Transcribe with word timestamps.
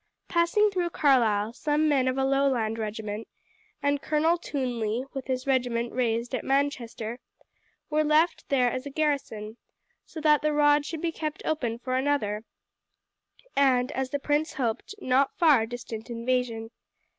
Passing 0.27 0.71
through 0.71 0.89
Carlisle, 0.89 1.53
some 1.53 1.87
men 1.87 2.07
of 2.07 2.17
a 2.17 2.25
Lowland 2.25 2.79
regiment, 2.79 3.27
and 3.83 4.01
Colonel 4.01 4.39
Twonley 4.39 5.03
with 5.13 5.27
his 5.27 5.45
regiment 5.45 5.93
raised 5.93 6.33
at 6.33 6.43
Manchester, 6.43 7.19
were 7.87 8.03
left 8.03 8.49
there 8.49 8.71
as 8.71 8.87
a 8.87 8.89
garrison, 8.89 9.57
so 10.03 10.19
that 10.19 10.41
the 10.41 10.53
road 10.53 10.87
should 10.87 11.01
be 11.03 11.11
kept 11.11 11.45
open 11.45 11.77
for 11.77 11.97
another 11.97 12.43
and, 13.55 13.91
as 13.91 14.09
the 14.09 14.17
prince 14.17 14.53
hoped, 14.53 14.95
not 14.99 15.37
far 15.37 15.67
distant 15.67 16.09
invasion. 16.09 16.71